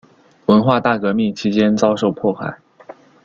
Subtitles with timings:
[0.47, 2.57] 文化大革命期间遭受迫害。